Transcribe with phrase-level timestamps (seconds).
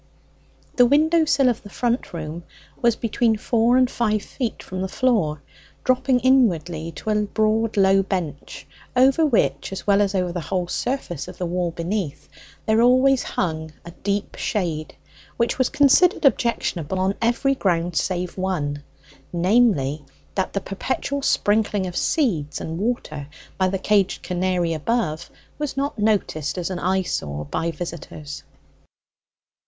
[0.77, 2.43] The window sill of the front room
[2.81, 5.43] was between four and five feet from the floor,
[5.83, 10.67] dropping inwardly to a broad low bench, over which, as well as over the whole
[10.67, 12.27] surface of the wall beneath,
[12.65, 14.95] there always hung a deep shade,
[15.37, 18.81] which was considered objectionable on every ground save one,
[19.31, 23.27] namely, that the perpetual sprinkling of seeds and water
[23.59, 25.29] by the caged canary above
[25.59, 28.41] was not noticed as an eyesore by visitors.